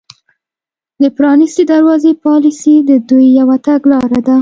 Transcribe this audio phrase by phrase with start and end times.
[1.01, 4.37] د پرانیستې دروازې پالیسي د دوی یوه تګلاره ده